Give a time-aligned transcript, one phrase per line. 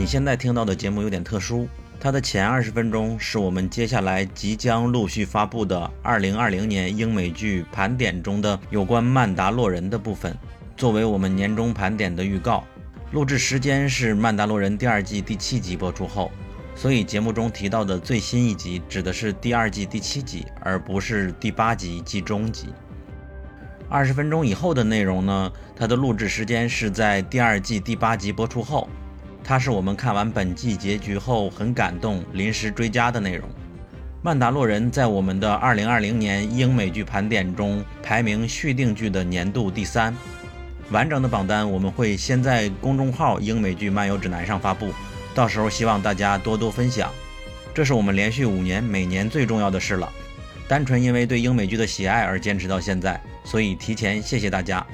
[0.00, 1.68] 你现在听到的节目有点特殊，
[2.00, 10.34] 它的前二十分钟是我们接下来即将陆续发布的2020年英美剧盘点中的有关曼达洛人的部分，
[10.74, 12.64] 作为我们年终盘点的预告。
[13.12, 16.32] 录制时间是《曼达洛人》第二季第七集播出后，
[16.74, 22.68] 所以节目中提到的最新一集指的是第二季第七集，而不是第八集及终集。
[23.90, 25.52] 二十分钟以后的内容呢？
[25.76, 28.88] 它的录制时间是在第二季第八集播出后，
[29.42, 33.48] 它是我们看完本季结局后很感动，临时追加的内容。
[34.22, 40.14] 《曼达洛人》在我们的二零二零年英美剧盘点中排名续订剧的年度第三。
[40.90, 44.92] 完整的榜单我们会先在公众号《英美剧漫游指南》上发布，
[45.34, 47.10] 到时候希望大家多多分享。
[47.72, 50.12] 这是我们连续五年每年最重要的事了，
[50.68, 54.84] 单纯因为对英美剧的喜爱而坚持到现在，所以提前谢谢大家。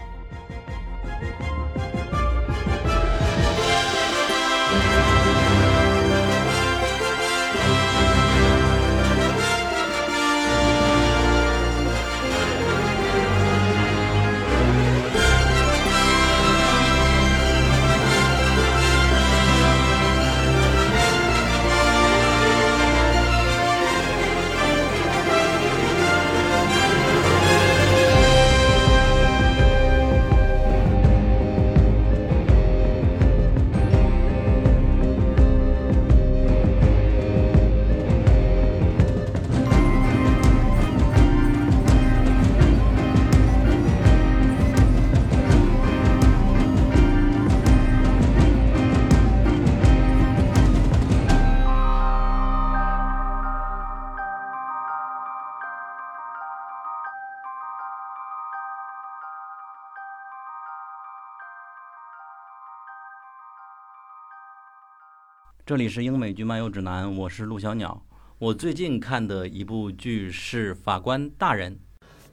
[65.76, 68.03] 这里是英美剧漫游指南，我是陆小鸟。
[68.38, 71.75] 我最近看的一部剧是《法官大人》。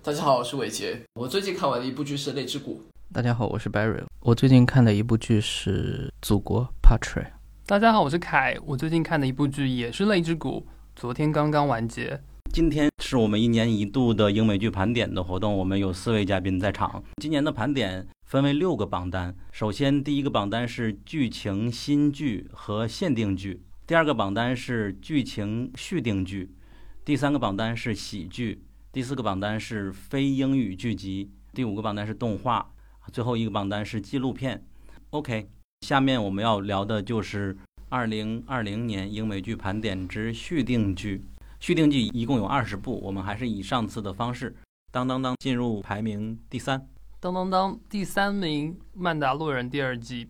[0.01, 0.97] 大家好，我是伟杰。
[1.15, 2.81] 我最近看完的一部剧是《泪之谷》。
[3.13, 4.01] 大家好，我是 Barry。
[4.21, 7.31] 我最近看的一部剧是《祖国》（Patria）。
[7.65, 8.57] 大家好，我是凯。
[8.65, 10.65] 我最近看的一部剧也是《泪之谷》，
[10.95, 12.21] 昨天刚刚完结。
[12.53, 17.03] 今天是我们一年一度的英美剧盘点的活动，我们有四位嘉宾在场。
[17.19, 18.07] 今年的盘点。
[18.25, 19.35] 分为六个榜单。
[19.51, 26.47] 首先，第一个榜单是剧情新剧和限定剧；第二个榜单是剧情续订剧；
[27.03, 28.59] 第三个榜单是喜剧；
[28.91, 32.63] 第四个榜单是非英语剧集；第五个榜单是动画；
[33.11, 34.63] 最后一个榜单是纪录片。
[35.09, 35.47] OK，
[35.81, 37.55] 下面我们要聊的就是
[37.89, 41.21] 2020年英美剧盘点之续订剧。
[41.63, 44.53] 续订剧一共有二十部，我们还是以上次的方式，
[44.91, 46.89] 当当当进入排名第三。
[47.21, 50.27] 当当当，第三名《曼达洛人》第二季，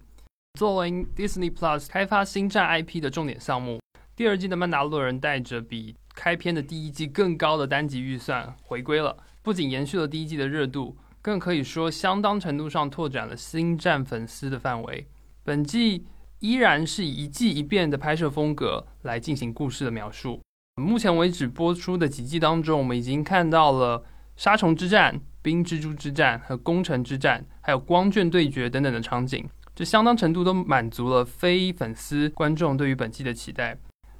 [0.59, 3.79] 作为 Disney Plus 开发星战 IP 的重点项目，
[4.15, 15.07] 第二季的《曼达洛人》带着比开篇的第一季更高的单集预算回归了，不仅延续了第一季的热度，更可以说相当程度上拓展了星战粉丝的范围。
[15.43, 16.05] 本季
[16.41, 20.39] 依然是以一季一变的拍摄风格来进行故事的描述。
[20.81, 24.03] 目前为止播出的几季当中，我们已经看到了
[24.35, 25.19] 杀虫之战。
[25.43, 33.77] 冰蜘蛛之战和攻城之战，还有光卷对决等等的场景，这相当程度都满足了非粉丝观众对于本季的期待。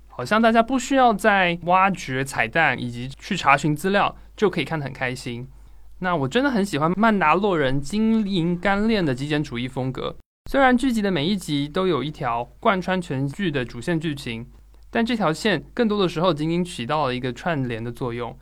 [0.09, 5.47] 好像大家不需要再挖掘彩蛋以及去查询资料，就可以看得很开心。
[5.99, 10.17] 那我真的很喜欢曼达洛人精营干练的极简主义风格。
[10.51, 14.45] 虽然剧集的每一集都有一条贯穿全剧的主线剧情，
[14.94, 18.38] 但这条线更多的时候仅仅起到了一个串联的作用。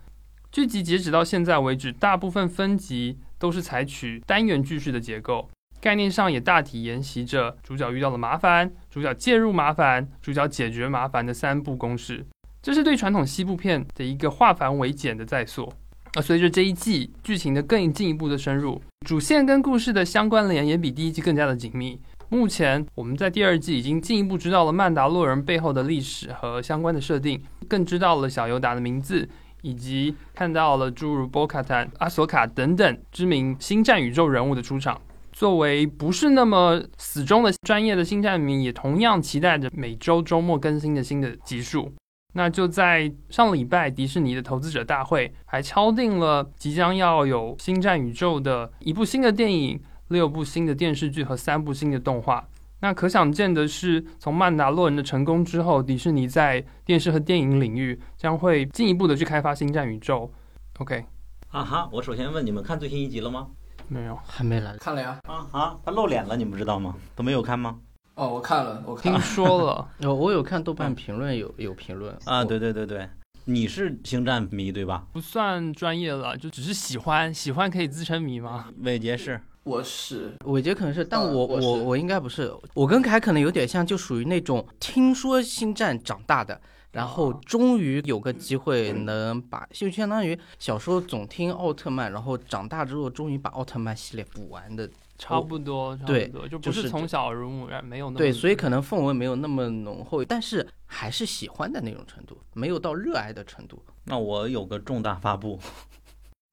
[0.51, 5.49] 剧集截止到现在为止，大部分分集都是采取单元句式的结构，
[5.79, 12.25] 概念上也大体沿袭着主角遇到了麻烦、主角介入麻烦、主角解决麻烦的三步公式。
[12.61, 15.71] 这是对传统西部片的一个化繁为简的再塑。
[16.15, 21.97] 而随着这一季剧情的更进一步的深入，主线跟故事的相关联也比第一季更加的紧密。
[22.31, 29.29] 目前我们在第二季已经进一步知道了曼达洛人背后的历史和相关的设定，更知道了小尤达的名字。
[29.63, 34.99] 以及看到了诸如波卡坦、阿索卡等等知名星战宇宙人物的出场。
[35.31, 41.93] 作为不是那么死忠的专业的星战迷，也同样期待着每周周末更新的新的集数。
[42.33, 49.79] 那就在上礼拜，迪士尼的投资者大会还敲定了即将要有星战宇宙的一部新的电影、
[50.11, 52.47] 六部新的电视剧和三部新的动画。
[52.81, 60.31] 那可想见的是，从曼达洛人的成功之后，迪士尼在电视和电影领域将会进一步的去开发星战宇宙。
[60.79, 61.05] OK，
[61.49, 63.47] 啊哈，我首先问你们看最新一集了吗？
[63.87, 64.75] 没有，还没来。
[64.77, 65.19] 看了呀。
[65.27, 66.95] 啊哈，他露脸了，你们知道吗？
[67.15, 67.77] 都没有看吗？
[68.15, 69.21] 哦，我看了，我看听。
[69.21, 73.07] 说了， 哦，我有看豆瓣评论，有有评论啊，对对对对，
[73.45, 75.05] 你是星战迷对吧？
[75.13, 78.69] 不算专业了，就只是喜欢，喜欢可以自称迷吗？
[78.79, 86.59] 伟杰是，我是伟杰可能是，但我、嗯我我我应该不是，我跟凯可能有点像，就属于那种听说星战长大的，
[86.93, 103.79] 然后终于有个机会能把，就相当于小时候总听奥特曼，然后长大之后终于把奥特曼系列补完的，差不多，差对不多，就不是是从小耳濡目染，没有那么对，所以可能氛围没有那么浓厚，但是还是喜欢的那种程度，没有到热爱的程度。
[104.05, 105.59] 那我有个重大发布。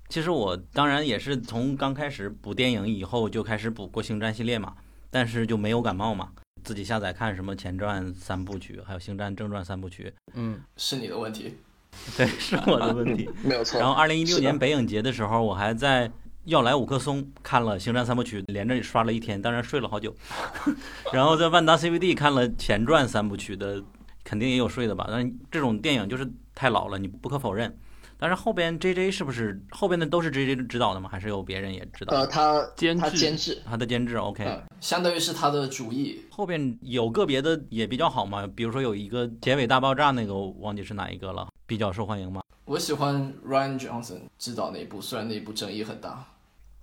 [0.08, 4.74] 其实我当然也是从刚开始补电影以后就开始补过星战系列嘛，
[5.10, 6.30] 但是就没有感冒嘛，
[6.64, 11.54] 自己下载看什么前传三部曲，还有星战正传三部曲，嗯，是你的问题，
[12.16, 13.28] 对，是我的问题。
[13.44, 16.10] 没有错然后二零一六年北影节的时候，我还在
[16.44, 20.14] 要来五棵松看了《星战三部曲》，连着刷了一天，当然睡了好久。
[21.12, 23.82] 然后在万达 CVD 看了前传三部曲的，
[24.24, 25.06] 肯定也有睡的吧？
[25.10, 27.78] 但这种电影就是太老了，你不可否认。
[28.18, 31.08] 但是后边 J J 是不是后边的都是 J J 指导的吗？
[31.08, 32.16] 还是有别人也指导？
[32.16, 36.20] 呃，他他监制监制，他的监制 OK，、嗯，相当于是他的主意。
[36.30, 42.42] 后边有个别的也比较好嘛，比如说有一个结尾大爆炸那个，我忘记是哪一个了，比较受欢迎嘛。
[42.64, 46.26] 我喜欢 Ryan Johnson 指导那一部，虽然那一部争议很大。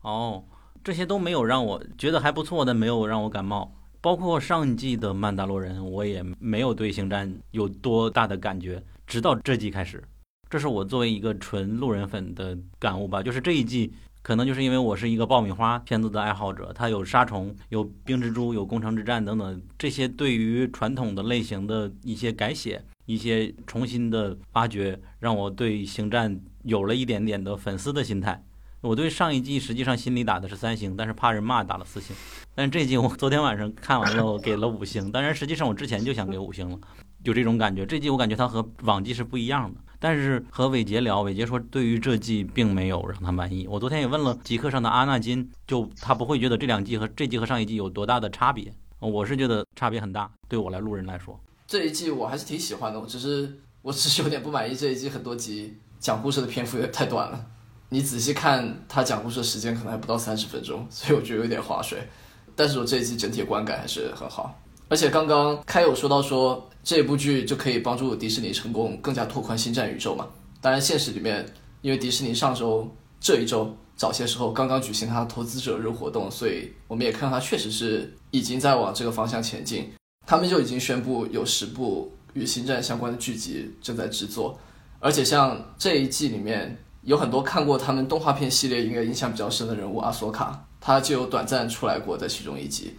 [0.02, 0.44] 哦，
[0.84, 3.72] 这些都没有让我觉得还不错，但没有让我感冒。
[4.00, 10.04] 包括上一季的《曼达洛人》，我也没有对星战有多大的感觉，直到这季开始。
[10.50, 13.22] 这是我作为一个纯路人粉的感悟吧。
[13.22, 28.44] 就是这一季，可能就是因为我是一个爆米花片子的爱好者，它有杀虫、有冰蜘蛛、有攻城之战等等，这些对于传统的类型的一些改写、一些重新的发掘，让我对星战有了一点点的粉丝的心态。
[28.82, 32.16] 我对上一季实际上心里打的是三星，但是怕人骂打了四星。
[32.54, 35.12] 但是这一季我昨天晚上看完了，我给了五星。
[35.12, 36.80] 当然，实际上我之前就想给五星了，
[37.24, 37.84] 有这种感觉。
[37.84, 39.82] 这季我感觉它和往季是不一样的。
[40.08, 43.66] 但是和伟杰聊，伟杰说对于这季并没有让他满意。
[43.68, 48.72] 我昨天也问了极客上的阿纳金，就他不会觉得这两季和这季和上一季有多大的差别。
[49.00, 51.40] 我是觉得差别很大，对我来路人来说。
[51.66, 57.44] 这一季我还是挺喜欢的，我只是我只是有点不满意这一季很多集讲故事的篇幅有点太短了。
[57.90, 62.08] 你仔细看他讲故事的时间可能还不到三十分钟，所以我觉得有点划水。
[62.56, 64.62] 但是我这一季整体观感还是很好。
[64.96, 70.26] 而且刚刚开有说到说这部剧就可以帮助迪士尼成功更加拓宽星战宇宙嘛。
[70.62, 71.46] 当然现实里面，
[71.82, 79.92] 因为迪士尼上周这一周早些时候刚刚举行它的投资者日活动，所以我们也看到它确实是已经在往这个方向前进。
[80.26, 84.58] 他们就已经宣布有十部与星战相关的剧集正在制作，
[85.02, 92.96] 而且像这一季里面有很多看过他们动画片系列应该印象比较深的人物阿索卡，他就有短暂出来过在其中一集。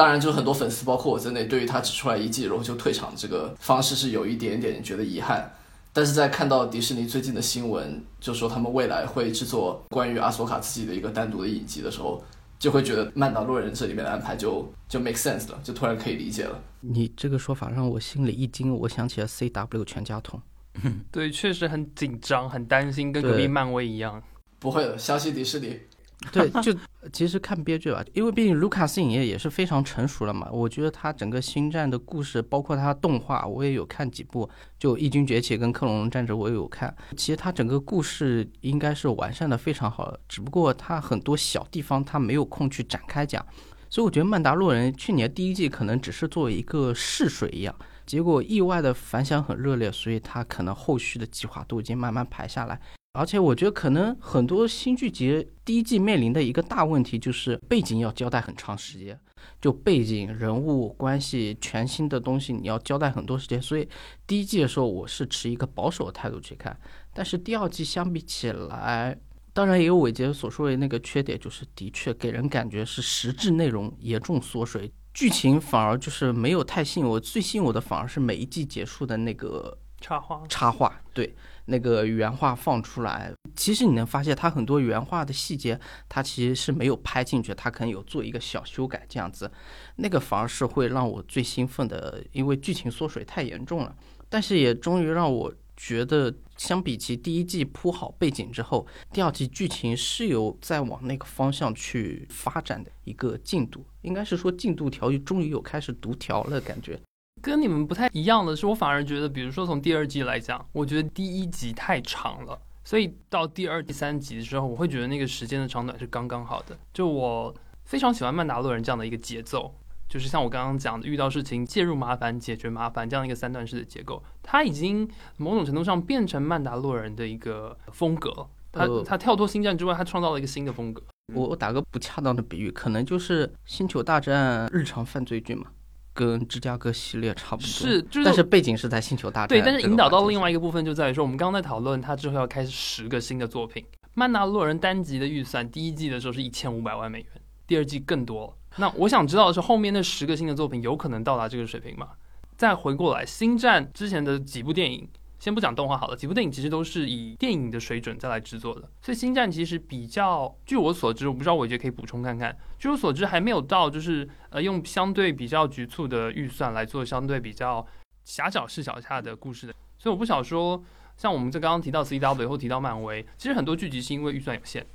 [0.00, 5.52] 当然，就很多粉丝，包括我在内，对于他只出来一季然后就退场这个方式是有一点点觉得遗憾。
[5.92, 12.24] 但是在看到迪士尼最近的新闻，就说他们未来会制作关于阿索卡自己的一个单独的影集的时候，
[12.58, 16.58] 就会觉得《曼达洛人》这里面的安排就就 make sense 了，就突然可以理解了。
[16.80, 20.40] 你这个说法让我心里一惊，我想起了 CW 全家桶。
[21.12, 24.22] 对，确实很紧张，很担心，跟隔壁漫威一样。
[24.58, 25.78] 不会的，相信迪士尼。
[26.30, 26.76] 对，就
[27.12, 30.50] 其实看编剧吧，因为毕竟卢卡斯影业也是非常成熟了嘛。
[30.52, 34.46] 我觉得他整个星战的故事，包括他动画，我也有看几部，
[34.78, 36.94] 就《异军崛起》跟《克隆人战争》我也有看。
[37.16, 43.44] 其实他整个故事应该是完善的非常好，只不过他很多小地方他没有空去展开讲。
[43.88, 47.74] 所以我觉得《曼达洛人》去年第一季可能只是作为一个试水一样，
[48.04, 52.78] 结果意外的反响很热烈，所以他可能后续的计划都已经慢慢排下来。
[53.12, 59.18] 而且我觉得可能很多新剧集第一季面临的一个大问题就是背景要交代很长时间，
[59.60, 63.88] 就背景、人物关系、全新的东西你要交代很多时间，所以
[64.28, 66.78] 第一季的时候我是持一个保守的态度去看。
[67.12, 69.18] 但是第二季相比起来，
[69.52, 74.88] 当然也有伟杰所说的那个缺点，就是的确给人感觉是实质内容严重缩水，
[75.20, 77.20] 剧情反而就是没有太吸引我。
[77.20, 81.36] 最吸引我的反而是每一季结束的那个插画，插画，对
[81.66, 89.52] 那个原画放出来，其实你能发现它很多原画的细节，它其实是没有拍进去，它可能有做一个小修改这样子，
[89.96, 93.94] 那个反而是会让我最兴奋的，因为剧情缩水太严重了。
[94.30, 107.00] 但是也终于让我觉得，相比起第一季铺好背景之后，第二季剧情是有在往那个方向去发展的一个进度，应该是说进度条终于有开始读条了感觉。
[107.40, 116.78] 跟你们不太一样的是，我反而觉得，比如说从第二季来讲，我觉得第一集太长了，所以到第二、第三集的时候，我会觉得那个时间的长短是刚刚好的。
[116.92, 117.54] 就我
[117.86, 119.74] 非常喜欢曼达洛人这样的一个节奏，
[120.10, 128.48] 就是像我刚刚讲的，遇到事情介入麻烦、解决麻烦这样一个三段式的结构，它已经某种程度上变成曼达洛人的一个风格。
[128.72, 131.00] 他呃他跳脱星战之外，他创造了一个新的风格。
[131.32, 135.66] 我我打个不恰当的比喻，可能就是《星球大战》日常犯罪剧嘛，
[136.12, 137.68] 跟芝加哥系列差不多。
[137.68, 139.48] 是，就是但是背景是在星球大战。
[139.48, 140.44] 对，但是引导到另外。
[140.44, 143.84] 外一个部分就在于说，我们刚刚在讨论他之后要开始十个新的作品。
[144.14, 147.28] 曼达洛人单集的预算，第一季的时候是一千五百万美元，
[147.68, 148.52] 第二季更多了。
[148.80, 152.08] 那我想知道的是，后面那十个新的作品有可能到达这个水平吗？
[152.56, 155.06] 再回过来，星战之前的几部电影，
[155.38, 162.56] 先不讲动画好了，几部电影其实都是以电影的水准再来制作的，所以星战其实比较，据我所知，我不知道伟杰可以补充看看。
[162.78, 167.86] 据我所知，还没有到就是呃用相对比较局促的预算来做相对比较
[168.24, 170.82] 狭小视角下的故事的，所以我不想说，
[171.18, 174.86] 像我们这刚刚提到 CW 或提到漫威，其实很多剧集是因为预算有限，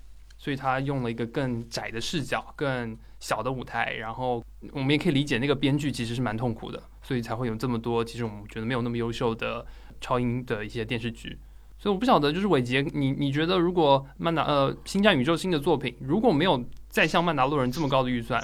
[0.45, 9.65] 所以他用了一个更窄的视角、更小的舞台，然后我们也可以理解那个编剧其实是蛮痛苦的，所以才会有这么多其实我们觉得没有那么优秀的
[9.99, 11.39] 超英的一些电视剧。
[11.79, 18.39] 所以我不晓得，就是伟杰，你你觉得如果曼达呃星战宇宙新的作品如果没有再像曼达洛人这么高的预算，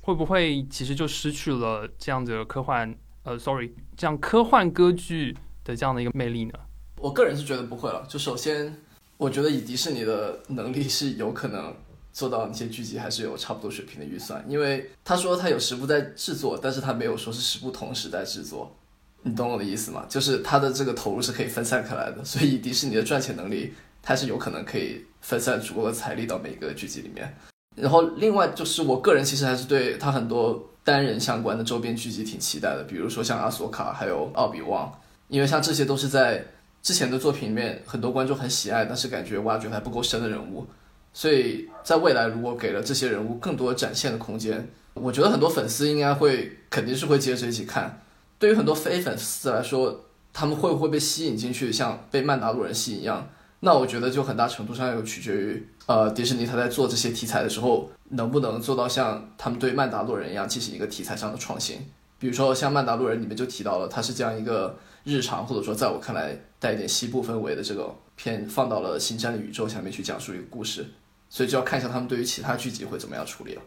[0.00, 6.54] 会不会其实就失去了这样的科幻呃，sorry，这样科幻歌剧的这样的一个魅力呢？
[6.96, 8.06] 我个人是觉得不会了。
[8.08, 8.74] 就首先，
[9.22, 11.72] 我觉得以迪士尼的能力是有可能
[12.12, 18.74] 做到那些剧集还是有差不多水平的预算，因为他说他有十部在制作，但是他没有说是十部同时在制作，
[19.22, 20.04] 你懂我的意思吗？
[20.08, 27.32] 就是他的这个投入是可以分散开来的，所以迪士尼的赚钱能力，它是有可能可以分散足够的财力到每一个剧集里面。
[27.76, 34.92] 然后另外就是我个人其实还是对他很多单人相关的周边剧集挺期待的，比如说像阿索卡还有奥比旺，
[35.28, 36.44] 因为像这些都是在
[36.82, 40.66] 之前的作品里面很多观众很喜爱，但是感觉挖掘还不够深的人物，
[41.12, 48.00] 所以在未来如果给了这些人物更多展现的空间，我觉得很多粉丝应该会肯定是会接着一起看。
[48.38, 53.28] 对于很多非粉丝来说，他们会不会被吸引进去，像被曼达洛人吸引一样？
[53.60, 61.76] 那我觉得就很大程度上有取决于，呃，迪士尼他在做这些题材的时候，能不能做到像他们对曼达洛人一样进行一个题材上的创新。
[62.18, 70.86] 比如说像曼达洛人里面就提到了，他是这样一个日常或者说在我看来带一点西部氛围的这个片，放到了星战的宇宙下面去讲述一个故事，
[71.28, 73.62] 所以就要看一下他们对于其他剧集会怎么样处理了。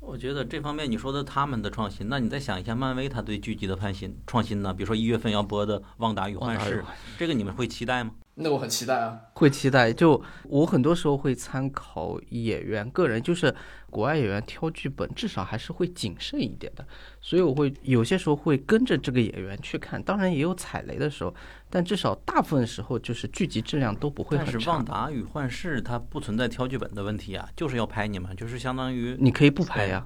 [0.00, 4.74] 我觉得这方面你说的他们的创新，那你再想一下漫威他对剧集的创新创新呢？
[4.74, 6.84] 比如说一月份要播的《旺达与幻视
[7.18, 8.10] 这个你们会期待吗？
[8.36, 13.54] 那我很期待啊，会期待，就我很多时候会参考演员个人，就是
[13.88, 16.84] 国外演员挑剧本，至少还是会谨慎一点的，
[17.20, 21.32] 所以我会有些时候会跟着这个演员去看，当然也有踩雷的时候，
[21.70, 24.72] 但至少大部分时候就是剧集质量都不会但是《很差。
[24.72, 24.84] 旺。
[24.84, 30.04] 达与幻视》它不存在挑剧本的问题啊，就是要拍你们，就是相当于你可以不拍呀，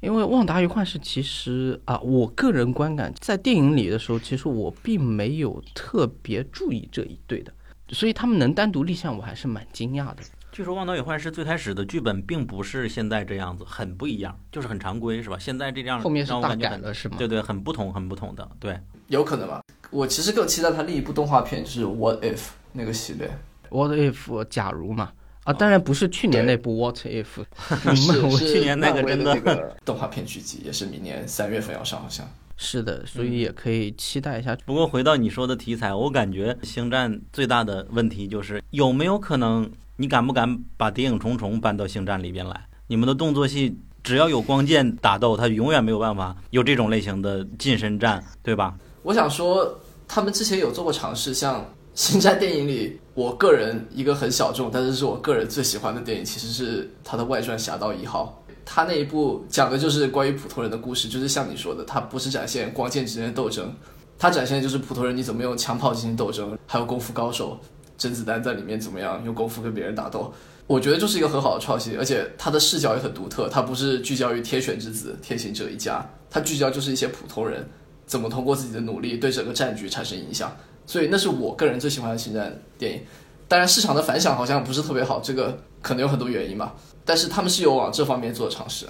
[0.00, 7.52] 因为《旺达与幻视》其实啊，我个人观感在电影里的时候，其实我并没有特别注意这一对的，
[7.90, 10.16] 所以他们能单独立项，我还是蛮惊讶的。
[10.50, 15.36] 据说《望岛与幻视》最开始的剧本并不是现在这样子，很不一样，就是很常规，是吧？
[15.38, 17.16] 现在这样后面是大让我感觉很改了是吗？
[17.18, 18.78] 对对，很不同，很不同的，对。
[19.06, 19.62] 有可能吧。
[19.90, 22.36] 我其实更期待他另一部动画片，就是《What If》
[22.72, 23.30] 那个系列。
[23.70, 25.12] What if 假如嘛？
[25.44, 27.26] 啊，当然不是去年那部 What if，
[28.36, 32.28] 是去年那个真的动画片剧集，也是明年三月份要上，好像。
[32.60, 34.54] 是的，所以也可以期待一下。
[34.66, 42.68] 不过回到你说的题材，我感觉《星战》最大的问题就是有没有可能，你敢不敢把《谍影重重》搬到《星战》里边来？
[42.88, 48.76] 你们的动作戏只要有光剑打斗，它永远没有办法有这种类型的近身战，对吧？
[49.04, 51.60] 我想说，他们之前有做过尝试，像
[51.94, 58.42] 《星战》电影里，我个人一个很小众，但是是我个人最喜欢的电影，其实是他的外传《侠盗一号》。
[58.70, 63.74] 他那一部讲的就是关于普通人的故事，就是像你说的，它不是展现光剑之间的斗争，
[64.18, 67.58] 它展现的就是普通人你怎么用枪炮进行斗争，还有功夫高手
[67.96, 70.30] 甄子丹在里面怎么样用功夫跟别人打斗。
[70.66, 77.66] 我觉得就是一个很好的创新，而且他的视角也很独特，他不是聚焦于天选之子、天行者一家，他聚焦就是一些普通人
[78.04, 80.54] 怎么通过自己的努力对整个战局产生影响。
[80.84, 83.00] 所以那是我个人最喜欢的星战电影。
[83.48, 86.74] 当然，市场的反响好像不是特别好，这个可能有很多原因吧。
[87.08, 88.86] 但是他们是有往这方面做尝试。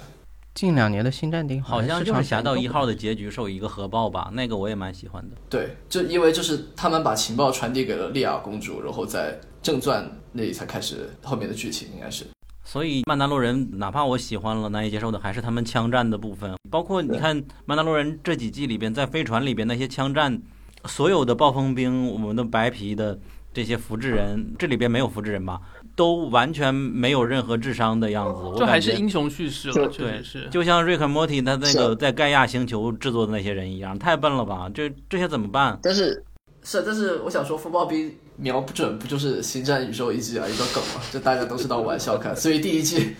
[0.53, 2.91] 近两年的新战电影好像就是《侠盗一号》的。
[2.91, 5.37] 的结局是有一个核爆吧，那个我也蛮喜欢的。
[5.49, 12.25] 对，就因为就是他们把情报传递给了莉亚公主，然后在正传那里才开始后面的剧情，应该是。
[12.65, 20.41] 所以曼达洛人，哪怕我喜欢了，难以接受的还是他们枪战的部分，包括你看曼达洛人这几季里边，在飞船里边那些枪战，
[20.85, 23.17] 所有的暴风兵，我们的白皮的
[23.53, 25.61] 这些复制人，这里边没有复制人吧，
[25.99, 28.41] 都完全没有任何智商的样子。
[28.41, 30.47] 我就还是英雄叙事了，确实是。
[30.49, 34.71] 就像瑞克莫蒂他那个在盖亚星球制作的那些人一样，太笨了吧？
[34.73, 35.77] 这这些怎么办？
[35.83, 36.23] 但是
[36.63, 41.01] 是，但是我想说，风暴兵瞄不准不就是星战宇宙一直以来一个梗吗？
[41.11, 43.17] 就大家都是当玩笑看，所以第一季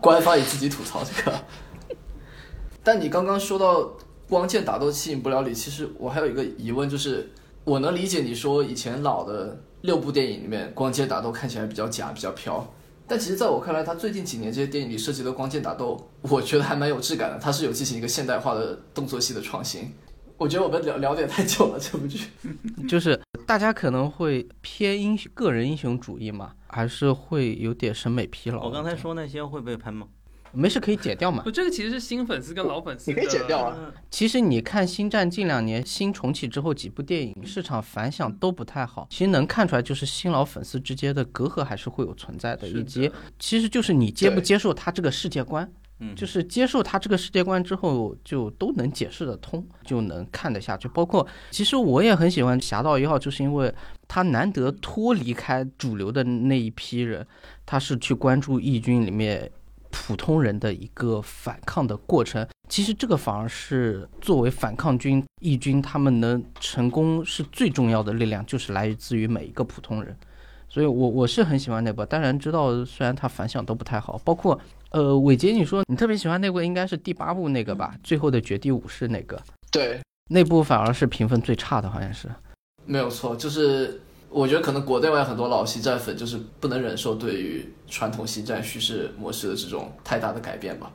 [0.00, 1.36] 官方也自己吐槽这个。
[2.84, 3.90] 但你刚刚说到
[4.28, 7.28] 光剑打斗吸引不了你，其实我还有一个疑问，就是
[7.64, 12.66] 我能理解你说以前老的六部电影里面光剑打斗看起来比较假、比较飘，
[13.06, 19.92] 但其实在我看来，他最近几年这些电影里涉及的光剑打斗，我觉得还蛮有质感的，他是有进行一个现代化的动作戏的创新。
[20.36, 22.28] 我觉得我们聊聊得也太久了，这部剧。
[22.88, 28.64] 就是大家可能会偏英雄个人英雄主义嘛，还是会有点审美疲劳。
[28.64, 30.06] 我刚才说那些会被喷吗？
[30.52, 31.50] 没事可以解掉嘛不，。
[31.50, 33.92] 这个其实是新粉丝跟老粉丝，你可以解掉啊。
[34.10, 39.06] 其实你看《星战》近两年新重启之后几部电影，市场反响都不太好。
[39.10, 45.70] 其实能看出来，就是新老粉丝之间的隔阂还是会有存在的，的以及其实就是你接不接受他这个世界观。
[46.02, 50.88] 嗯，就是接受他这个世界观之后，就都能解释得通，就能看得下去。
[50.88, 53.70] 包括其实我也很喜欢《侠盗一号》，就是因为
[54.08, 57.26] 他难得脱离开主流的那一批人，
[57.66, 59.50] 他是去关注义军里面
[59.90, 62.46] 普通人的一个反抗的过程。
[62.68, 70.16] 其实这个反而是作为反抗军、义军他们能成功是最重要的力量，就是来自于每一个普通人。
[70.68, 74.56] 所以我我是很喜欢那部，当然知道虽然它反响都不太好，包括
[74.90, 79.36] 呃伟杰你说你特别喜欢那部应该是第八部那个吧，最后的绝地武士那个，
[79.72, 82.28] 对，那部反而是评分最差的，好像是。
[82.86, 84.00] 没有错，就是
[84.30, 90.90] 我觉得可能国内外很多老星战粉就是不能忍受对于传统星战叙事模式的这种太大的改变吧。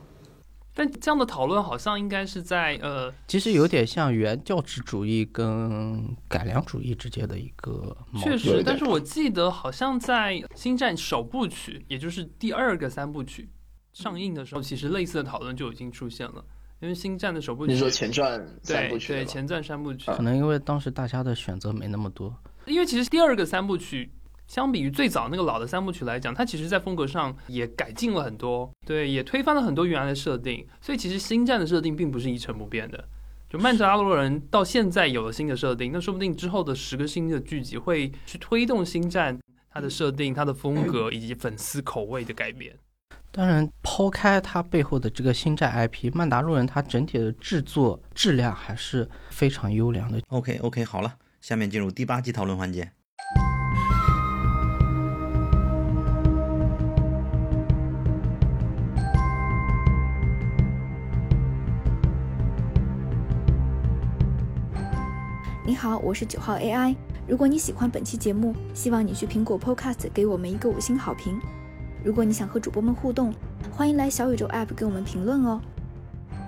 [0.78, 8.36] 但这样的讨论好像应该是在呃，其实有点像原教旨主义跟改良主义之间的一个矛盾。
[8.36, 13.48] 确实，但是我记得好像在《星战》首部曲，也就是第二个三部曲
[13.94, 16.44] 上映的时候，其实类似的讨论就已经出现了。
[16.80, 24.10] 因为《星战》的首部曲，你说前传三对部曲吧对前传三部曲，可能因为当时大家的选择没那么多，因为其实第二个三部曲，
[24.46, 30.66] 相比于最早那个老的三部曲来讲，它其实在风格上也改进了很多，对，也推翻了很多原来的设定。
[30.80, 33.08] 所以其实星战的设定并不是一成不变的。
[33.48, 39.38] 就曼达洛人到现在有了新的设定，那说不定之后的十个新的剧集会去推动星战
[39.70, 42.76] 它的设定、它的风格以及粉丝口味的改变。
[43.30, 50.20] 当然，抛开它背后的这个星战 IP，曼达洛人它整体的制作质量还是非常优良的。
[50.28, 51.14] OK OK，好了，
[51.46, 52.90] 下面进入第八集讨论环节。
[65.64, 66.96] 你好，我是九号 AI。
[67.28, 71.40] 如果你喜欢本期节目，希望你去苹果 Podcast 给我们一个五星好评。
[72.02, 73.32] 如果你想和主播们互动，
[73.70, 75.60] 欢迎来小宇宙 App 给我们评论哦。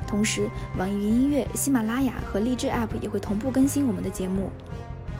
[0.08, 4.50] 同时，网易云音乐、喜马拉雅和荔枝 App 也会同步更新我们的节目。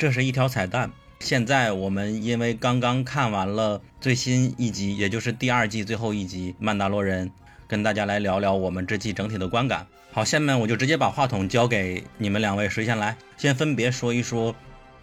[0.00, 0.90] 这是一条彩蛋。
[1.18, 7.28] 现在我们因为刚刚看完了最新一集，也就是第二季最后一集《曼达洛人》，
[7.68, 9.86] 跟大家来聊聊我们这季整体的观感。
[10.10, 13.14] 好，下面我就直接把话筒交给你们两位，谁先来？
[13.36, 14.56] 先分别说一说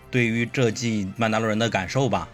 [0.10, 2.28] 对于这季《曼达洛人》的感受吧。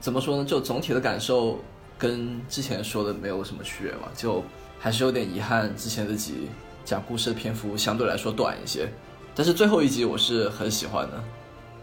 [0.00, 0.44] 怎么说呢？
[0.44, 1.62] 就总体的感受
[1.96, 4.44] 跟之前说的没有什么区别嘛，就
[4.80, 6.48] 还是有点遗憾，之前的集
[6.84, 8.88] 讲故事的篇幅相对来说短一些。
[9.32, 11.22] 但是最后一集我是很喜欢的，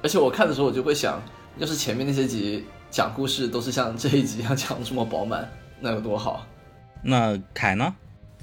[0.01, 1.21] 而且我看的时候我就会想，
[1.57, 6.45] 要是前面那些集讲故事都是像这一集一样讲的这么饱满，那有多好？
[7.01, 7.95] 那凯呢？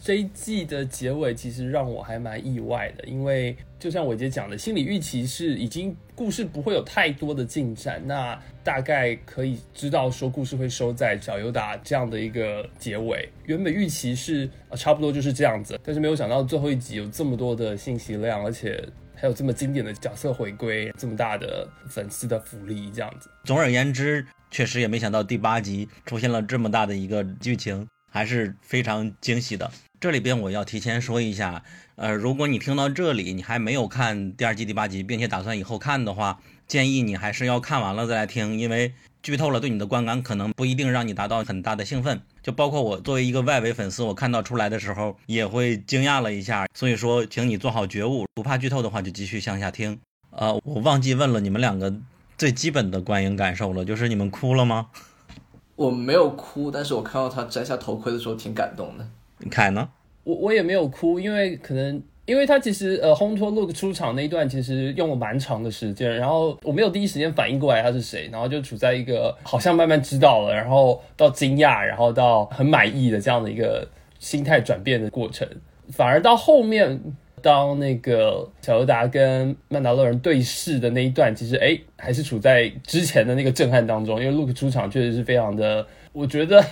[0.03, 13.27] 这一季的结尾其实让我还蛮意外的，因为就像伟杰讲的，心理预期是已经故事不会有太多的进展，那大概可以知道说故事会收在小尤达这样的一个结尾。
[13.47, 18.87] 原本预期是、呃、差不多就是这样子，但是没有想到最后一集有这么多的信息量，而且
[19.25, 23.31] 还有这么经典的角色回归，这么大的粉丝的福利，这样子。
[23.45, 29.73] 总而言之，确实也没想到第八集出现了这么大的一个剧情，还是非常惊喜的。
[29.99, 31.63] 这里边我要提前说一下，
[31.97, 42.21] 呃，如果你听到这里你还没有看第二季第八集，并且打算以后看的话，建议你还是要看完了再来听，因为剧透了对你的观感可能不一定让你达到很大的兴奋。
[42.45, 46.67] 就包括我作为一个外围粉丝，我看到出来的时候也会惊讶了一下。
[46.75, 49.99] 所以说，请你做好觉悟，不怕剧透的话就继续向下听。
[50.29, 51.91] 呃，我忘记问了你们两个
[52.37, 54.89] 最基本的观影感受了，就是你们哭了吗？
[55.75, 59.09] 我没有哭，但是我看到他摘下头盔的时候挺感动的。
[59.51, 59.89] 凯呢？
[60.25, 73.87] 我我也没有哭，因为可能因为他其实呃烘托 Look 出场那一段其实用了蛮长的时间，然后我没有第一时间反应过来他是谁，然后就处在一个好像慢慢知道了，然后到惊讶，然后到很满意的这样的一个
[74.19, 75.47] 心态转变的过程，
[75.91, 76.99] 反而到后面
[77.43, 85.87] 当那个小尤达跟曼达洛人对视的那一段，其实哎还是处在之前的那个震撼当中，因为 Look 出场确实是非常的。
[86.15, 86.65] 我觉得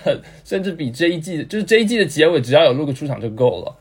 [0.45, 3.75] 甚至比这一季，就是这一季的结尾，只要有 Look 出场就够了。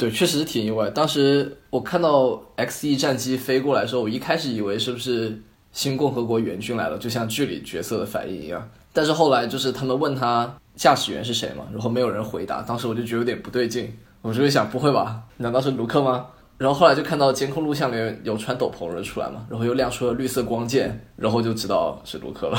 [0.00, 0.88] 对，确实是挺意外。
[0.88, 5.38] 当时我看到 X E 战机飞过来的时候，我一开始以为是不是
[5.72, 8.66] 新共和国援军来了，就像剧里角色的反应一样。
[8.94, 12.62] 但是后来就是他们问他驾驶员是谁嘛，然后没有人回答。
[12.62, 15.20] 当时我就觉得有点不对劲，我就会想，不会吧？
[15.36, 16.24] 难道是卢克吗？
[16.56, 22.58] 然后后来就看到监控录像里有穿斗篷人出来嘛，然后又亮出了绿色光剑，然后就知道是卢克了。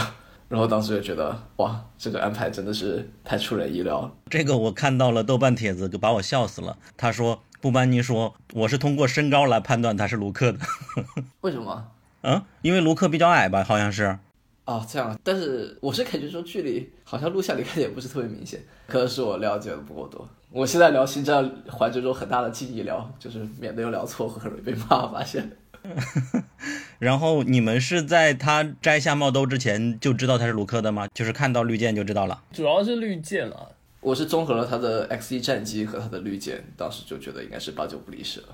[0.51, 4.11] 然后当时就觉得，哇，这个安排真的是太出人意料了。
[4.29, 6.77] 这个我看到了豆瓣帖子，就把我笑死了。
[6.97, 10.59] 他说：“不瞒您说，我是通过身高来判断他是卢克的。
[11.39, 11.87] ”为什么？
[12.23, 14.19] 嗯，因为卢克比较矮吧，好像是。
[14.65, 15.17] 哦，这样。
[15.23, 20.27] 但是我是感觉说，距离好像录像里看也不是特别明显，可能是我了解的不够多。
[20.51, 25.07] 我现在聊星战，怀着种很大的敬意聊，就是免得又聊错，很容易被骂。
[25.07, 25.49] 发现。
[26.99, 31.07] 然后你们是在他摘下帽兜之前就知道他是卢克的吗？
[31.13, 32.43] 就是看到绿箭就知道了。
[32.53, 38.47] 主要是绿箭了，我是综合了他的 X 一战机和他的绿箭，当时就觉得应该是八九不离十了。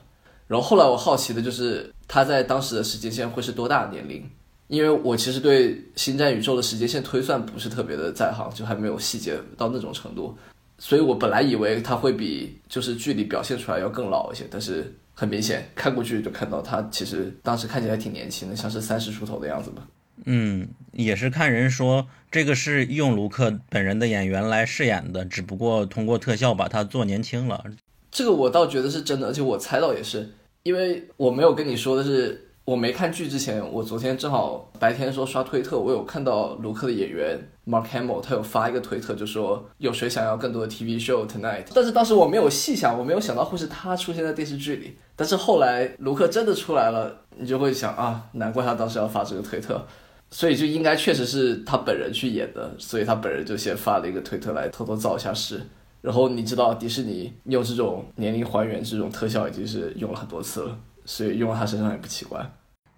[0.47, 4.23] 然后后来我好奇的就是他在当时的时间线会是多大年龄？
[4.69, 10.37] 因为我其实对星战宇宙的时间线推算不是特别的在行，就还没有细节到那种程度，
[10.79, 14.93] 所以我本来以为他会比就是剧里表现出来要更老一些，但是。
[15.19, 19.81] 很明显，看过去就看到他其实当时看起来挺年轻的，像是三十出头的样子吧。
[20.25, 27.65] 嗯，也是看人说这个是用卢克本人的演员来饰演的，只不过通过特效把他做年轻了。
[28.11, 30.29] 这个我倒觉得是真的，而且我猜到也是，
[30.61, 32.43] 因为我没有跟你说的是。
[32.67, 41.63] 我没看剧之前，我昨天正好白天说刷推特，我有看到卢克的演员 Mark Hamill，他有发一个推特，就说有谁想要更多的 TV show tonight。
[41.73, 44.97] 但是当时我没有细想，我没有想到会是他出现在电视剧里。
[45.15, 49.81] 但是后来卢克真的出来了，你就会想啊，难怪他当时要发这个推特，
[50.29, 55.61] 所以就应该确实是他本人去演的，所以他本人就先发了一个推特来偷偷造一下势。
[56.01, 60.77] 然后你知道迪士尼用这种年龄还原这种特效已经是用了很多次了。
[61.09, 62.45] 所以用到他身上也不奇怪。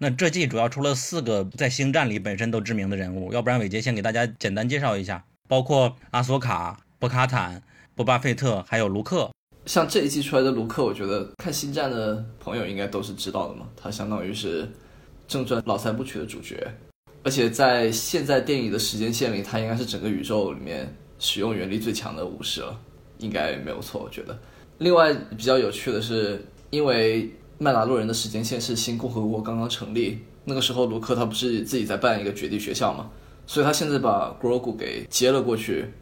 [0.02, 7.62] 那这季主要出了四个在星战里本身都知名的人物，要不然伟杰先给大家简单介绍一下，包括阿索卡、博卡坦、
[7.94, 9.30] 波巴费特，还有卢克。
[9.66, 14.66] 像这一季出来的卢克，我觉得看星战的朋友应该都是知道的嘛，他相当于是
[15.28, 16.66] 正传老三部曲的主角，
[17.22, 22.80] 而且在现在电影的时间线里，他应该是整个宇宙里面使用原力最强的武士了，
[23.18, 24.38] 应该没有错，我觉得。
[24.78, 27.30] 另外比较有趣的是，因为。
[27.62, 33.10] 麦达洛人的时间线是新共和国刚刚成立，那个时候卢克他不是自己在办一个绝地学校嘛，
[33.46, 35.92] 所以他现在把 Grogu 给接了过去，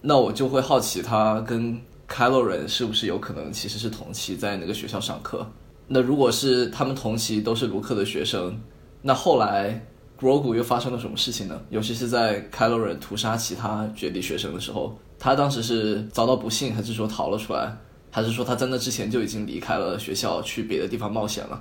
[0.00, 5.48] 那我就会好奇他跟 Kylo 人是不是有可能其实是同期在那个学校上课？
[5.86, 8.60] 那如果是他们同期都是卢克的学生，
[9.00, 9.86] 那后来
[10.20, 11.60] Grogu 又发生了什么事情呢？
[11.70, 17.72] 尤其是在 Kylo 人屠杀其他绝地学生的时候，他当时是遭到不幸，还是说逃了出来？
[18.14, 21.60] 还是说他在那之前就已经离开了学校，去别的地方冒险了？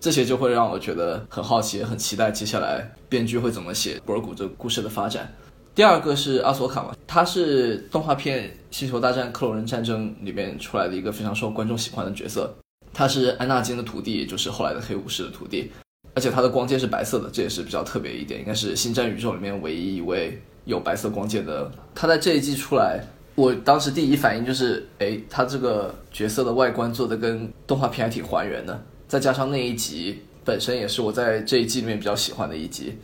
[0.00, 5.32] 这些就会让我觉得很好奇，很期待接下来编剧会怎么写博尔古这故事的发展。
[5.76, 12.52] 第二个是阿索卡嘛，他是动画片《星球大战：克隆人战争》里面出来的一个非常受观众喜欢的角色。
[12.92, 15.70] 他是安纳金的徒弟，就是后来的黑武士的徒弟，
[16.16, 21.70] 而且他的光剑是白色的，这也是比较特别一点，应该是星战宇宙里面唯一一位有白色光剑的。
[21.94, 23.04] 他在这一季出来。
[23.34, 32.94] 我当时第一反应就是，哎，他这个角色的外观做的跟动画片还挺还原的，再加上那一集本身也是我在这一季里面比较喜欢的一集，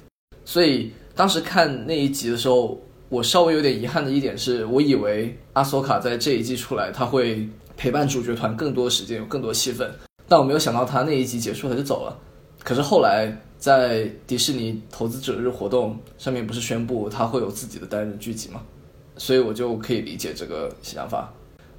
[0.44, 9.90] 所以当时看那一集的时候，我稍微有点遗憾的一点是，我以为阿索卡在这一季出来，他会陪伴主角团更多时间，有更多戏份，
[10.28, 12.14] 但我没有想到他那一集结束他就走了。
[12.62, 18.60] 可是后来在迪士尼投资者日活动上面不是宣布他会有自己的单人剧集吗，
[19.18, 21.30] 所以我就可以理解这个想法。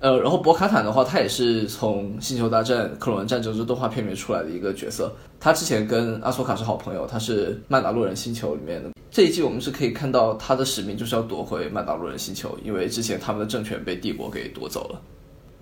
[0.01, 5.11] 呃，然后博卡坦的话，他也是从《星球大战：克隆人战争》这动画片里面出来的一个角色。
[5.41, 8.91] 他之前跟阿索卡是好朋友，他是《曼达洛人星球》里面的。
[9.11, 15.01] 这一季我们是可以看到他的使命就是要夺回曼达洛人星球，因为之前他们的政权被帝国给夺走了。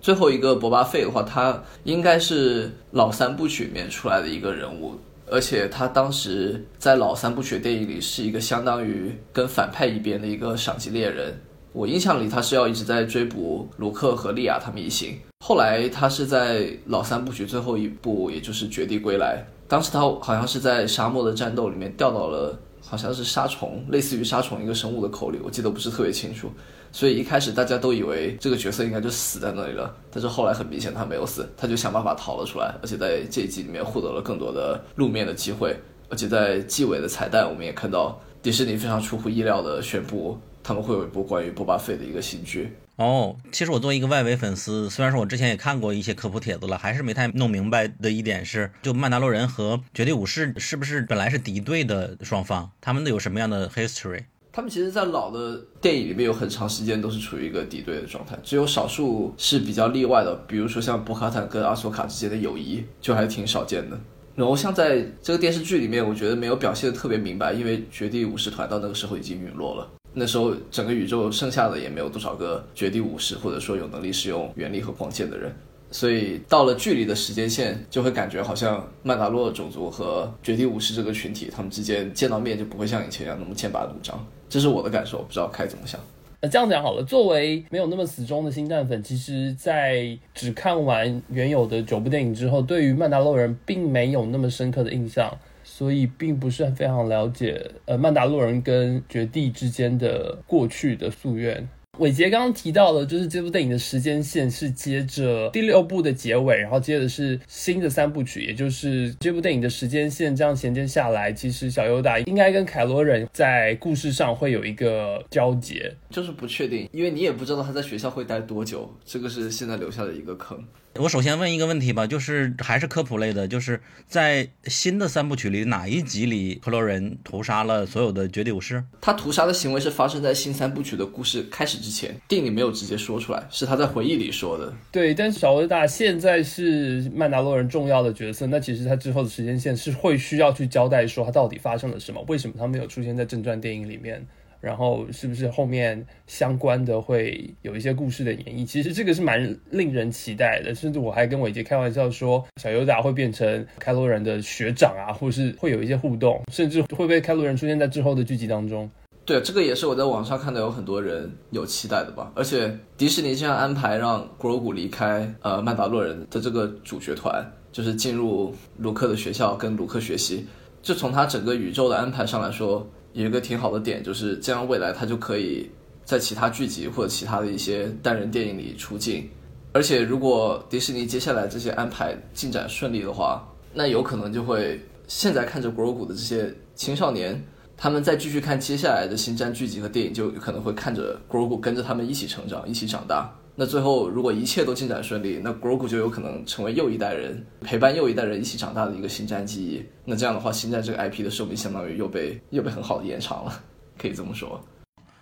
[0.00, 4.94] 最后一个博巴费的话，他应该是老三部曲里面出来的一个人物，
[5.28, 11.36] 而且他当时在老三部曲电影里是一个相当于跟反派一边的一个赏金猎人。
[11.78, 15.16] 我印象里他是要一直在追捕卢克和利亚他们一行。
[15.46, 26.50] 后来他是在老三部曲最后一部，也就是绝地归来，当时他好像是在沙漠的战斗里面掉到了好像是沙虫，类似于沙虫一个生物的口里，我记得不是特别清楚。
[26.90, 35.76] 所以一开始大家都以为这个角色应该就死在那里了，但是后来很明显他没有死，他就想办法逃了出来，而且在这一季里面获得了更多的露面的机会，
[36.08, 40.36] 而且在季尾的彩蛋我们也看到迪士尼非常出乎意料的宣布。
[40.68, 43.34] 他们会有一部关于波巴费的一个新剧哦。
[43.50, 52.70] 其实我作为一个外围粉丝，虽然说我之前也看过一些科普帖子了，还是没太弄明白的一点是，就曼达洛人和绝地武士是不是本来是敌对的双方？
[52.82, 54.24] 他们都有什么样的 history？
[54.52, 63.98] 他们其实，在老的电影里面有很长时间都是处于一个敌对的状态，只有少数是比较例外的，比如说像博卡坦跟阿索卡之间的友谊，就还挺少见的。
[64.34, 69.90] 然后像在这个电视剧里面，我觉得没有表现的特别明白，因为绝地武士团到那个时候已经陨落了。
[70.18, 75.50] 那时候整个宇宙剩下的也没有多少个绝地武士，或者说有能力使用原力和光剑的人，
[75.90, 86.00] 所以到了距离的时间线，就会感觉好像曼达洛种族和绝地武士这个群体，他们之间见到面就不会像以前一样那么剑拔弩张，这是我的感受，不知道开怎么想。
[86.40, 95.36] 那这样讲好了，作为没有那么死忠的星战粉，其实，在只看完原有的九部电影之后，对于曼达洛人并没有那么深刻的印象。
[95.70, 101.68] 所以并不是非常了解，呃，曼达洛人跟绝地之间的过去的夙愿。
[101.98, 120.56] 伟杰刚刚提到了，就是这部电影的时间线是接着第六部的结尾，然后接着是新的三部曲，也就是这部电影的时间线这样衔接下来，其实小尤达应该跟凯罗人在故事上会有一个交集，就是不确定，因为你也不知道他在学校会待多久，这个是现在留下的一个坑。
[120.96, 128.82] 我首先问一个问题吧，就是还是科普类的，就是在新的三部曲里哪一集里，克罗人屠杀了所有的绝地武士？
[129.00, 134.74] 他屠杀的行为是发生在新三部曲的故事开始之前，电影里没有直接说出来，是他在回忆里说的。
[134.90, 144.26] 对，但是小维达现在是曼达洛人重要的角色，那其实他之后的时间线是会需要去交代说他到底发生了什么，为什么他没有出现在正传电影里面？
[144.60, 148.66] 然后是不是后面相关的会有一些故事的演绎？
[148.66, 158.90] 其实这个是蛮令人期待的，甚至我还跟伟杰开玩笑说，小尤达会变成开罗人的学长啊，或是会有一些互动，甚至会被开罗人出现在之后的剧集当中。
[159.24, 162.32] 对，这个也是我在网上看到有很多人有期待的吧。
[162.34, 170.46] 而且迪士尼这样安排让古罗古离开呃曼达洛人的这个主角团，就是进入卢克的学校跟卢克学习，
[170.82, 172.84] 就从他整个宇宙的安排上来说。
[173.12, 175.68] 有一个挺好的点，就是这样，未来他就可以
[176.04, 179.28] 在其他剧集或者其他的一些单人电影里出镜。
[179.72, 187.40] 而且，如果迪士尼接下来这些安排进展顺利的话，那有可能就会现在看着古罗古的这些青少年，
[187.76, 193.30] 他们再继续看接下来的星战剧集和电影，就有可能会看着古罗古跟着他们一起成长，一起长大。
[193.60, 199.84] 那最后，如果一切都进展顺利，那 Grogu 就有可能成为又一代人陪伴又一代人一起长大的一个星战记忆。
[200.04, 203.64] 那这样的话，星战这个 IP 的寿命相当于又被又被很好的延长了，
[203.98, 204.64] 可以这么说。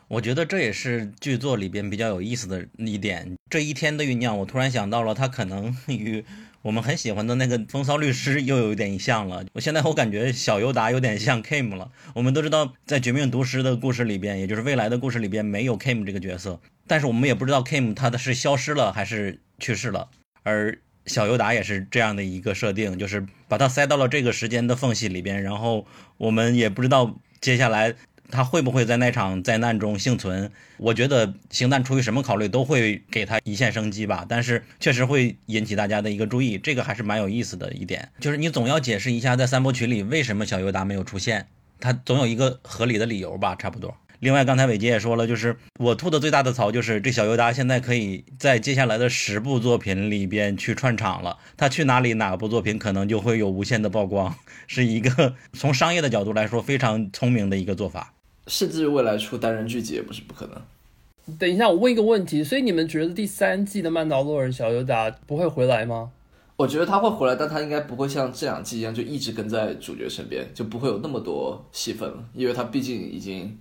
[0.06, 3.26] 我觉得这也是剧作里边比较有意思的一点。
[3.48, 6.22] 这一天的酝酿，我突然想到了，它可能与
[6.66, 9.44] 我们很喜欢的那个风骚律师又有点像了。
[9.52, 11.92] 我现在我感觉小尤达有点像 Kim 了。
[12.12, 16.60] 我们都知道，在绝命毒师的故事里边，也就是未来的故事里边，没有 Kim 这个角色。
[16.88, 20.08] 但是我们也不知道 Kim 他的是消失了还是去世了，
[20.42, 20.76] 而
[21.06, 27.94] 小尤达也是这样的一个设定，就是把他塞到了这个时间的缝隙里边，然后我们也不知道接下来
[28.30, 30.50] 他会不会在那场灾难中幸存。
[30.78, 41.46] 我觉得星战出于什么考虑都会给他一线生机吧，但是确实会引起大家的一个注意，这个还是蛮有意思的一点，就是你总要解释一下在三部曲里为什么小尤达没有出现，
[41.80, 43.96] 他总有一个合理的理由吧，差不多。
[44.20, 54.34] 另外，刚才伟杰也说了，就是我吐的最大的槽就是这小尤达现在可以在接下来的十部作品里边去串场了，他去哪里哪部作品可能就会有无限的曝光，
[54.66, 58.14] 是一个从商业的角度来说非常聪明的一个做法。
[58.46, 61.36] 甚至未来出单人剧集也不是不可能。
[61.38, 66.12] 等一下，我问一个问题，所以你们觉得第三季的曼达洛人小尤达不会回来吗？
[66.56, 73.58] 我觉得他会回来，但他应该不会像这两季一样就一直跟在主角身边，就不会有那么多戏份了，因为他毕竟已经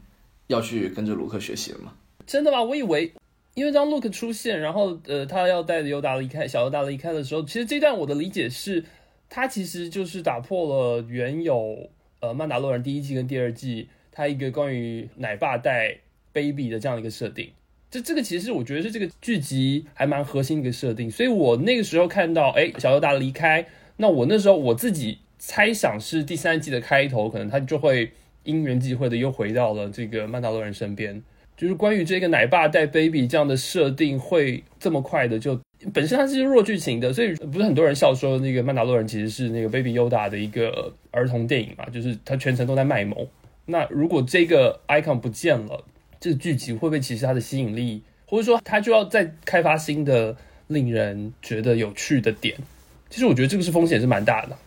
[0.48, 1.92] 要去跟着卢克学习了嘛。
[2.26, 2.62] 真的吗？
[2.62, 3.12] 我以为，
[3.56, 8.86] 因为当 Luke 出现，然后呃，他要带着尤达离开，小尤达离开的时候，其实这段我的理解是，
[9.28, 10.68] 他其实就是打破
[10.98, 11.90] 了原有
[12.22, 15.98] 呃曼达洛人第一季跟第二季他一个关于奶爸带
[16.34, 17.50] baby 的这样一个设定。
[17.92, 28.12] 这这个其实我觉得是这个剧集还蛮核心的一个设定，所以我那个时候看到，哎，小尤达离开，那我那时候我自己猜想是第三季的开头，可能他就会
[28.44, 31.22] 因缘际会的又回到了这个曼达洛人身边。
[31.58, 35.58] 就是关于这个奶爸带 baby 这样的设定会这么快的就
[35.94, 43.26] 本身它是弱剧情的，所以不是很多人笑说那个曼达洛人其实是那个 Baby Yoda 的一个儿童电影嘛，就是他全程都在卖萌。
[43.66, 45.84] 那如果这个 icon 不见了，
[46.20, 50.36] 这个剧集会不会其实它的吸引力，或者说它就要再开发新的
[50.68, 52.56] 令人觉得有趣的点？
[53.10, 54.58] 其实我觉得这个是风险是蛮大的。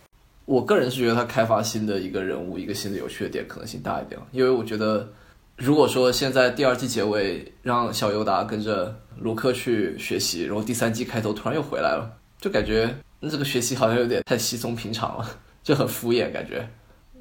[0.45, 5.09] 我个人是觉得他开发新的一个人物，一个新的有趣的点可能性大一点，因为我觉得。
[5.57, 12.09] 如果说现在第二季结尾让小尤达跟着卢克去学习，然后第三季开头突然又回来了，
[12.41, 15.29] 就感觉那这个学习好像有点太稀松平常了，
[15.65, 16.65] 就很敷衍感觉，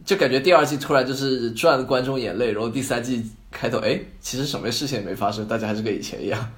[0.08, 6.50] 就感觉第二季突然就是赚观众眼泪，然后第三季开头哎，其实什么事情也没发生，大家还是跟以前一样，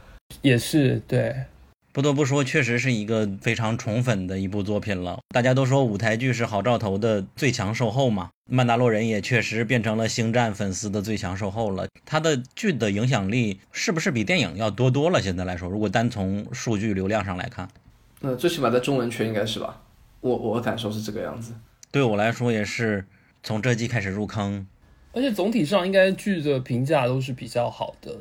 [0.43, 1.35] 也是对。
[1.91, 5.17] 不得不说，确实是一个非常宠粉的一部作品了。
[5.33, 11.87] 大家都说舞台剧是好兆头的最强售后嘛，《曼达洛人》也确实变成了星战粉丝的最强售后了。
[12.05, 15.19] 它的剧的影响力是不是比电影要多多了？
[15.19, 17.67] 现在来说，如果单从数据流量上来看，
[18.21, 19.81] 那最起码在中文圈应该是吧？
[20.21, 21.53] 我我感受是这个样子。
[21.91, 23.03] 对我来说也是，
[23.43, 24.67] 从这季开始入坑，
[25.13, 28.17] 而且总体上应该剧的评价都是比较好的。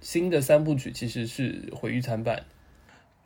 [0.00, 2.44] 新的三部曲其实是毁誉参半。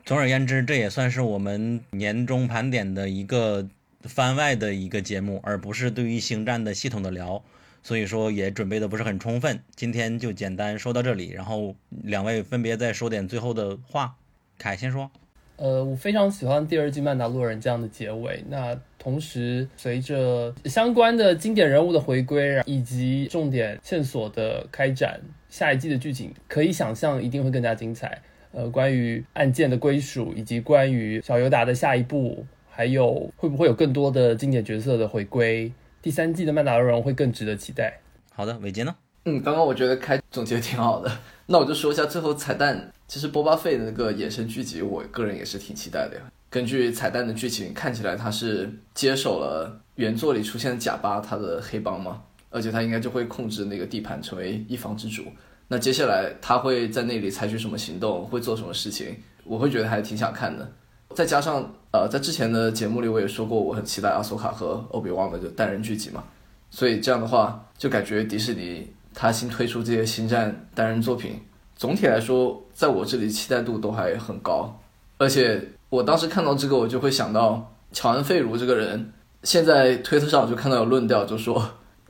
[0.04, 3.68] 总而言之，这也算是我们年终盘点的一个
[4.02, 7.42] 番外的一个节目，而不是对于星战的系统的聊，
[7.82, 9.60] 所以说也准备的不是很充分。
[9.76, 14.16] 今天就简单说到这里，然后两位分别再说点最后的话。
[14.58, 15.10] 凯先说，
[15.56, 18.44] 呃，我非常喜欢第二季《曼达洛人》这样的结尾。
[18.48, 28.22] 那同时，随着相关的经典人物的回归，以及重点线索的开展，下一季的剧情可以想象一定会更加精彩。
[28.52, 37.98] 呃，关于案件的归属，以及关于小尤达的下一步，还有会不会有更多的经典角色的回归，第三季的曼达洛人会更值得期待。
[38.32, 38.94] 好的，伟杰呢？
[39.24, 41.10] 嗯，刚刚我觉得开总结挺好的，
[41.46, 42.92] 那我就说一下最后彩蛋。
[43.08, 46.22] 其实波巴费的那个衍生剧集，我个人也是挺期待的呀。
[46.52, 55.22] 根据彩蛋的剧情看起来，他是接手了原作里出现的贾巴他的黑帮嘛，而且他应该就会控制那个地盘，成为一方之主。
[55.66, 59.16] 那接下来他会在那里采取什么行动，会做什么事情？
[59.44, 60.70] 我会觉得还挺想看的。
[61.14, 66.22] 再加上呃，在之前的节目里我也说过，我很期待阿索卡和欧比旺的就单人剧集嘛。
[66.70, 71.40] 所以这样的话，就感觉迪士尼他新推出这些星战单人作品，
[71.76, 74.78] 总体来说，在我这里期待度都还很高。
[75.16, 79.12] 而且我当时看到这个，我就会想到乔恩·费卢这个人。
[79.42, 81.62] 现在推特上我就看到有论调，就说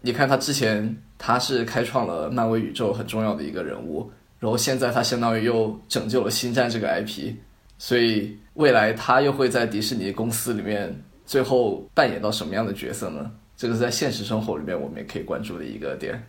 [0.02, 0.96] 你看他之前。
[1.24, 7.32] 他是开创了漫威宇宙很重要的一个人物，然后现在他相当于又拯救了星战这个 IP，
[7.78, 10.92] 所以未来他又会在迪士尼公司里面
[11.24, 13.30] 最后扮演到什么样的角色呢？
[13.56, 16.20] 这个是在现实生活里面我们也可以关注的一个点。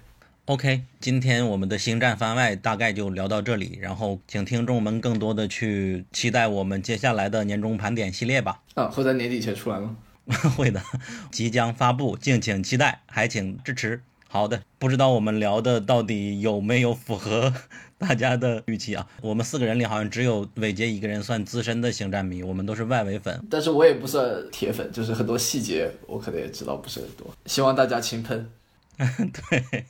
[0.47, 8.61] OK，今天我们的星战番外大概就聊到这里，然后请听众们更多的去期待我们接下来的年终盘点系列吧。
[8.73, 9.95] 啊，会在年底前出来吗？
[10.57, 10.81] 会的，
[11.31, 14.01] 即将发布，敬请期待，还请支持。
[14.27, 17.53] 好的，不知道我们聊的到底有没有符合
[17.97, 19.07] 大家的预期啊？
[19.23, 23.41] 我们四个人里好像只有伟杰一个人算资深的星战迷，我们都是外围粉。
[23.49, 27.33] 但是我也不算铁粉，就是很多细节我可能也知道不是很多。
[27.45, 28.45] 希望大家轻喷。
[29.49, 29.85] 对，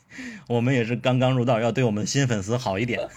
[0.48, 3.00] 我们也是刚刚入道，要对我们新粉丝好一点。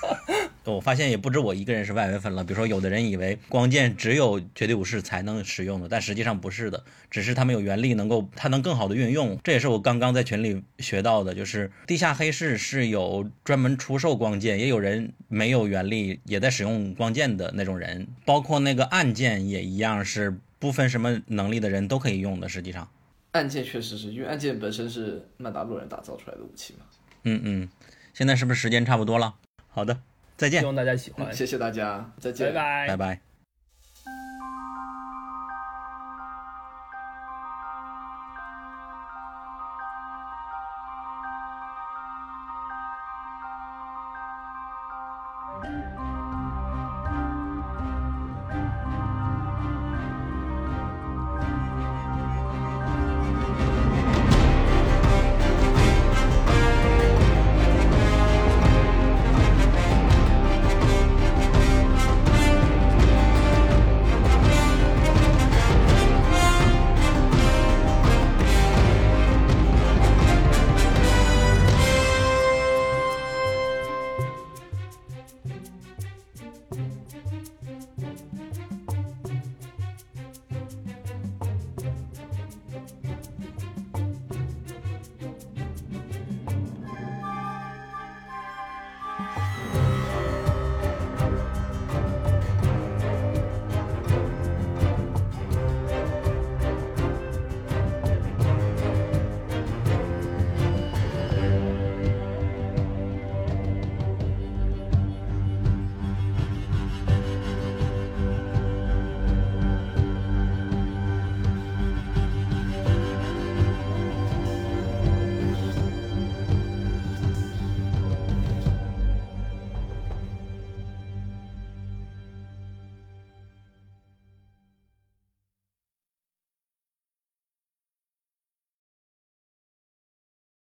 [0.65, 2.43] 我发现也不止我一个人是外围粉了。
[2.43, 9.39] 比如说，有的人以为光剑只有绝地武士才能使用的，但实际上不是的，只是他们有原力能够，他能更好的运用。
[9.45, 22.49] 这也是我刚刚在群里学到的，就是地下黑市是有专门出售光剑，也有人没有原力也在使用光剑的那种人，包括那个暗剑也一样，是不分什么能力的人都可以用的。
[22.49, 22.89] 实际上，
[23.31, 26.85] 暗剑确实是因为按键本身是曼达洛人打造出来的武器嘛。
[27.23, 27.69] 嗯嗯，
[28.13, 29.35] 现在是不是时间差不多了？
[29.69, 29.99] 好的。
[30.37, 33.26] 再见，希望大家喜欢，谢谢大家，再见，拜拜，拜拜。